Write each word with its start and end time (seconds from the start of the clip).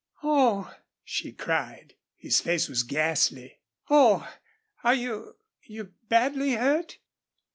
"Oh!" 0.23 0.75
she 1.03 1.31
cried. 1.31 1.93
His 2.15 2.41
face 2.41 2.67
was 2.67 2.81
ghastly. 2.81 3.59
"Oh! 3.87 4.27
are 4.83 4.95
you 4.95 5.35
you 5.67 5.93
badly 6.09 6.53
hurt?" 6.53 6.97